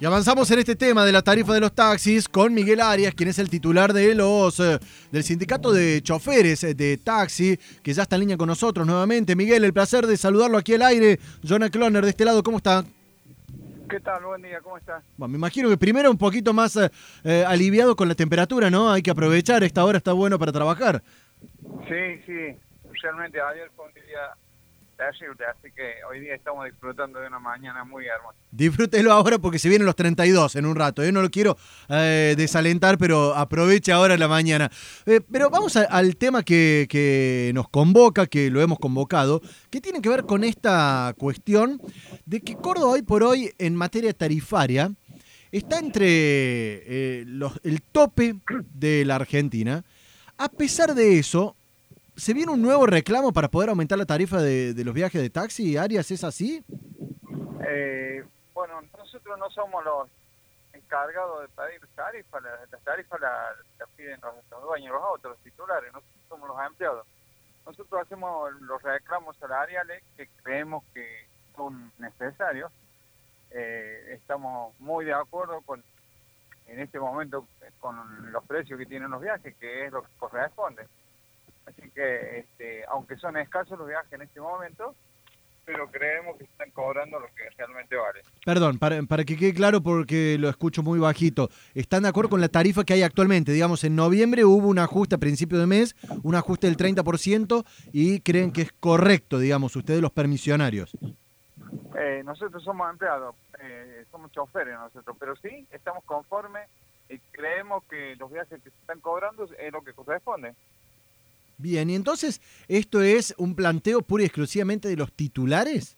[0.00, 3.30] Y avanzamos en este tema de la tarifa de los taxis con Miguel Arias, quien
[3.30, 4.78] es el titular de los eh,
[5.10, 9.34] del sindicato de choferes eh, de taxi, que ya está en línea con nosotros nuevamente.
[9.34, 11.18] Miguel, el placer de saludarlo aquí al aire.
[11.42, 12.84] Jonah Cloner, de este lado, ¿cómo está?
[13.88, 14.22] ¿Qué tal?
[14.22, 15.02] Buen día, ¿cómo está?
[15.16, 16.90] Bueno, me imagino que primero un poquito más eh,
[17.24, 18.92] eh, aliviado con la temperatura, ¿no?
[18.92, 21.02] Hay que aprovechar, esta hora está bueno para trabajar.
[21.88, 22.56] Sí, sí,
[23.02, 24.36] realmente ayer fue un día
[24.98, 28.36] así que hoy día estamos disfrutando de una mañana muy hermosa.
[28.50, 31.04] Disfrútelo ahora porque se vienen los 32 en un rato.
[31.04, 31.56] Yo no lo quiero
[31.88, 34.70] eh, desalentar, pero aproveche ahora la mañana.
[35.06, 39.40] Eh, pero vamos al tema que, que nos convoca, que lo hemos convocado,
[39.70, 41.80] que tiene que ver con esta cuestión
[42.26, 44.90] de que Córdoba hoy por hoy en materia tarifaria
[45.52, 47.26] está entre eh,
[47.62, 48.36] el tope
[48.74, 49.84] de la Argentina.
[50.36, 51.56] A pesar de eso,
[52.18, 55.30] ¿se viene un nuevo reclamo para poder aumentar la tarifa de, de los viajes de
[55.30, 55.76] taxi?
[55.76, 56.64] Arias, ¿es así?
[57.66, 60.08] Eh, bueno, nosotros no somos los
[60.72, 65.40] encargados de pedir tarifas, las, tarifas las, las piden los, los dueños, los autos, los
[65.40, 67.06] titulares, nosotros somos los empleados.
[67.64, 72.72] Nosotros hacemos los reclamos salariales que creemos que son necesarios.
[73.50, 75.82] Eh, estamos muy de acuerdo con
[76.66, 77.46] en este momento
[77.80, 80.86] con los precios que tienen los viajes, que es lo que corresponde.
[81.68, 84.94] Así que, este, aunque son escasos los viajes en este momento,
[85.66, 88.22] pero creemos que están cobrando lo que realmente vale.
[88.42, 91.50] Perdón, para, para que quede claro porque lo escucho muy bajito.
[91.74, 93.52] ¿Están de acuerdo con la tarifa que hay actualmente?
[93.52, 98.20] Digamos, en noviembre hubo un ajuste a principio de mes, un ajuste del 30% y
[98.20, 100.96] creen que es correcto, digamos, ustedes los permisionarios.
[101.98, 106.66] Eh, nosotros somos empleados, eh, somos choferes nosotros, pero sí estamos conformes
[107.10, 110.54] y creemos que los viajes que se están cobrando es lo que corresponde.
[111.58, 115.96] Bien, y entonces, ¿esto es un planteo pura y exclusivamente de los titulares?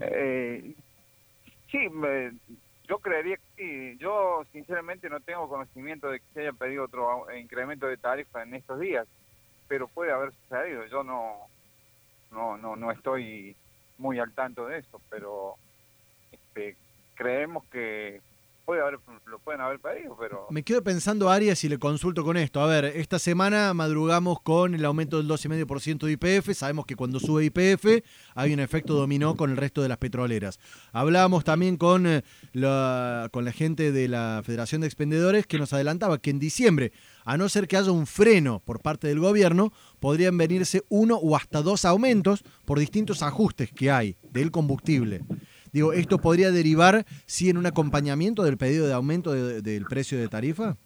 [0.00, 0.74] Eh,
[1.70, 2.32] sí, me-
[2.88, 3.42] yo creería que
[3.94, 3.98] sí.
[3.98, 8.42] Yo sinceramente no tengo conocimiento de que se haya pedido otro au- incremento de tarifa
[8.42, 9.06] en estos días,
[9.68, 10.86] pero puede haber sucedido.
[10.86, 11.36] Yo no,
[12.32, 13.54] no, no, no estoy
[13.98, 15.56] muy al tanto de eso, pero
[16.32, 16.76] este,
[17.14, 18.20] creemos que
[20.50, 22.60] Me quedo pensando, Arias, y le consulto con esto.
[22.60, 26.54] A ver, esta semana madrugamos con el aumento del 12,5% de IPF.
[26.56, 28.02] Sabemos que cuando sube IPF
[28.34, 30.58] hay un efecto dominó con el resto de las petroleras.
[30.92, 32.22] Hablábamos también con, eh,
[32.52, 36.92] la, con la gente de la Federación de Expendedores que nos adelantaba que en diciembre,
[37.24, 41.36] a no ser que haya un freno por parte del gobierno, podrían venirse uno o
[41.36, 45.22] hasta dos aumentos por distintos ajustes que hay del combustible.
[45.72, 50.18] Digo, ¿esto podría derivar, sí, en un acompañamiento del pedido de aumento de- del precio
[50.18, 50.76] de tarifa?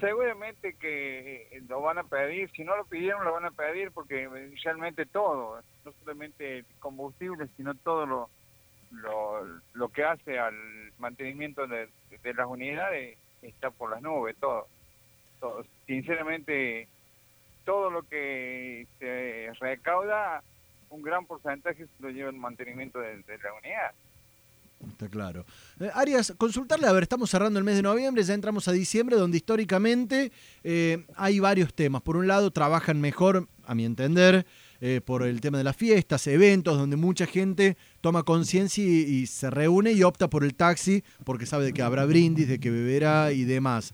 [0.00, 3.90] Seguramente que eh, lo van a pedir, si no lo pidieron lo van a pedir
[3.90, 4.28] porque
[4.62, 8.30] realmente todo, no solamente combustible, sino todo lo,
[8.92, 10.54] lo, lo que hace al
[10.98, 11.88] mantenimiento de,
[12.22, 14.68] de las unidades está por las nubes, todo.
[15.40, 15.64] todo.
[15.86, 16.86] Sinceramente,
[17.64, 20.42] todo lo que se recauda,
[20.90, 23.92] un gran porcentaje lo lleva el mantenimiento de, la unidad.
[24.88, 25.44] Está claro.
[25.80, 29.16] Eh, Arias, consultarle, a ver, estamos cerrando el mes de noviembre, ya entramos a diciembre,
[29.16, 30.30] donde históricamente
[30.62, 32.02] eh, hay varios temas.
[32.02, 34.46] Por un lado, trabajan mejor, a mi entender,
[34.80, 39.26] eh, por el tema de las fiestas, eventos, donde mucha gente toma conciencia y, y
[39.26, 42.70] se reúne y opta por el taxi, porque sabe de que habrá brindis, de que
[42.70, 43.92] beberá y demás.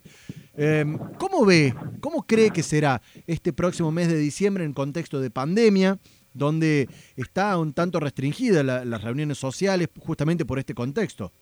[0.57, 0.85] Eh,
[1.19, 5.99] ¿Cómo ve, cómo cree que será este próximo mes de diciembre en contexto de pandemia?
[6.35, 11.33] Donde está un tanto restringida la- las reuniones sociales justamente por este contexto.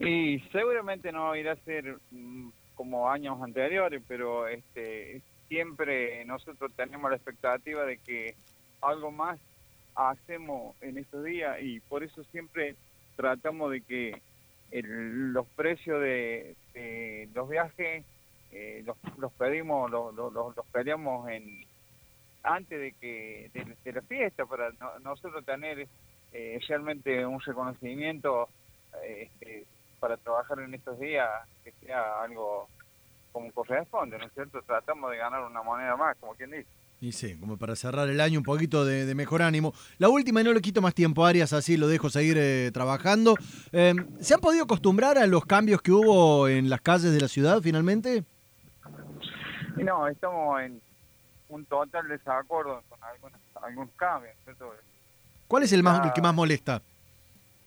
[0.00, 7.10] Y seguramente no irá a ser mm, como años anteriores, pero este siempre nosotros tenemos
[7.10, 8.34] la expectativa de que
[8.80, 9.38] algo más
[9.94, 12.74] hacemos en estos días y por eso siempre
[13.16, 14.20] tratamos de que
[14.72, 18.04] el- los precios de, de los viajes
[18.50, 21.64] eh, los, los pedimos, los, los, los- peleamos en
[22.44, 25.88] antes de que de, de la fiesta para no- nosotros tener
[26.32, 28.48] eh, realmente un reconocimiento
[29.02, 29.64] eh, este,
[29.98, 31.28] para trabajar en estos días
[31.64, 32.68] que sea algo
[33.32, 34.60] como corresponde, ¿no es cierto?
[34.62, 36.66] Tratamos de ganar una moneda más, como quien dice.
[37.00, 39.74] Y sí, como para cerrar el año un poquito de, de mejor ánimo.
[39.98, 42.70] La última, y no le quito más tiempo a Arias, así lo dejo seguir eh,
[42.72, 43.34] trabajando.
[43.72, 47.28] Eh, ¿Se han podido acostumbrar a los cambios que hubo en las calles de la
[47.28, 48.24] ciudad finalmente?
[49.76, 50.80] No, estamos en
[51.48, 54.74] un total desacuerdo con algunos, algunos cambios, ¿cierto?
[55.48, 56.82] ¿Cuál es el, más, el que más molesta?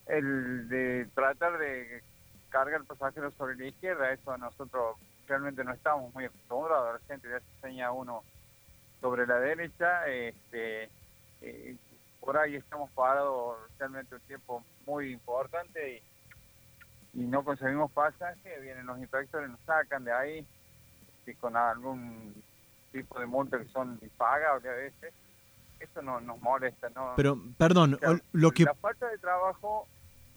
[0.08, 2.04] El de tratar de
[2.50, 4.98] cargar pasajeros sobre la izquierda, eso nosotros
[5.28, 8.24] realmente no estamos muy acostumbrados, la gente ya se enseña uno
[9.02, 10.90] sobre la derecha, este,
[11.42, 11.76] eh,
[12.20, 16.02] por ahí estamos parados realmente un tiempo muy importante y
[17.18, 20.46] y no conseguimos pasaje, vienen los inspectores, nos sacan de ahí
[21.26, 22.32] y con algún
[22.92, 25.14] tipo de multa que son impagables a veces.
[25.80, 27.14] Eso no, nos molesta, ¿no?
[27.16, 28.00] Pero, perdón,
[28.32, 28.64] lo que...
[28.64, 29.88] La falta de trabajo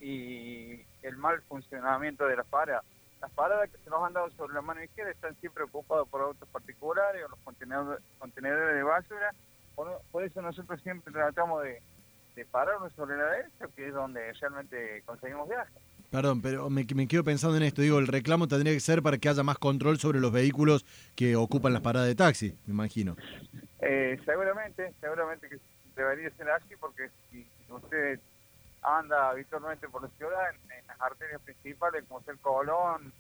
[0.00, 2.84] y el mal funcionamiento de las paradas.
[3.20, 6.22] Las paradas que se nos han dado sobre la mano izquierda están siempre ocupadas por
[6.22, 9.34] autos particulares o los contenedores, contenedores de basura.
[9.74, 11.82] Por, eso nosotros siempre tratamos de,
[12.34, 15.82] de pararnos sobre la derecha, que es donde realmente conseguimos viajes.
[16.10, 17.82] Perdón, pero me, me, quedo pensando en esto.
[17.82, 20.84] Digo, el reclamo tendría que ser para que haya más control sobre los vehículos
[21.14, 23.16] que ocupan las paradas de taxi, me imagino.
[23.80, 25.58] Eh, seguramente, seguramente que
[25.94, 28.18] debería ser así, porque si usted
[28.82, 33.12] anda habitualmente por la ciudad, en, las arterias principales como es el Colón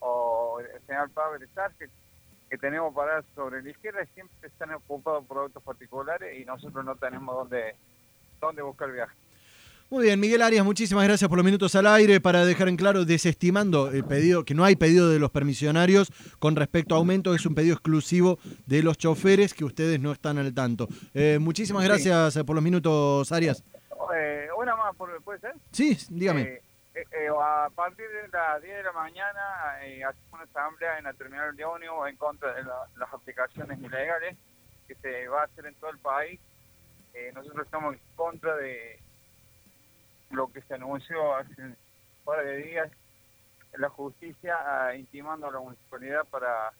[0.00, 1.38] o el General Pablo
[1.78, 1.88] que,
[2.50, 6.94] que tenemos paradas sobre la izquierda, siempre están ocupados por autos particulares y nosotros no
[6.96, 7.74] tenemos dónde,
[8.38, 9.14] dónde buscar viaje.
[9.90, 13.04] Muy bien, Miguel Arias, muchísimas gracias por los minutos al aire para dejar en claro,
[13.04, 17.44] desestimando el pedido, que no hay pedido de los permisionarios con respecto a aumento, es
[17.44, 20.88] un pedido exclusivo de los choferes que ustedes no están al tanto.
[21.12, 23.62] Eh, muchísimas gracias por los minutos, Arias.
[24.16, 25.52] Eh, una más, ¿puede ser?
[25.70, 26.60] Sí, dígame.
[26.94, 29.40] Eh, a partir de las 10 de la mañana
[30.08, 34.36] hacemos una asamblea en la terminal de Onio en contra de las aplicaciones ilegales
[34.88, 36.40] que se va a hacer en todo el país.
[37.34, 38.98] nosotros estamos en contra de
[40.30, 41.76] lo que se anunció hace un
[42.24, 42.90] par de días
[43.78, 46.72] la justicia ah, intimando a la municipalidad para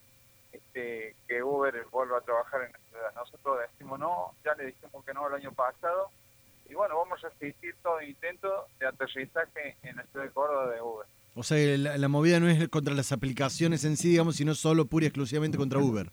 [0.53, 3.15] este, que Uber vuelva a trabajar en la ciudad.
[3.15, 6.11] Nosotros decimos no, ya le dijimos que no el año pasado
[6.69, 10.81] y bueno, vamos a asistir todo intento de aterrizaje en la ciudad de Córdoba de
[10.81, 11.07] Uber.
[11.37, 15.05] O sea, la, movida no es contra las aplicaciones en sí, digamos, sino solo pura
[15.05, 16.09] y exclusivamente contra Uber.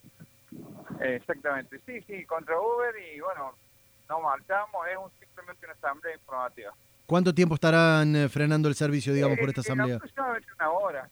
[1.00, 3.54] Exactamente, sí, sí, contra Uber y bueno,
[4.10, 6.74] no marchamos, es un, simplemente una asamblea informativa.
[7.12, 9.96] ¿Cuánto tiempo estarán eh, frenando el servicio, digamos, por esta eh, asamblea?
[9.98, 11.10] Aproximadamente una hora,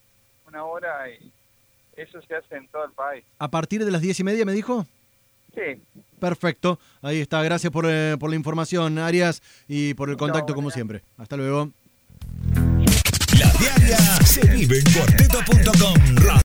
[0.48, 1.30] una hora y
[1.98, 3.25] eso se hace en todo el país.
[3.38, 4.86] ¿A partir de las diez y media me dijo?
[5.54, 5.84] Sí.
[6.18, 7.44] Perfecto, ahí está.
[7.44, 11.01] Gracias por, eh, por la información, Arias, y por el contacto como siempre.
[11.18, 11.69] Hasta luego.
[13.38, 16.16] La diaria se vive en cuarteto.com.